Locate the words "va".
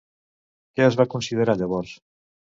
1.03-1.07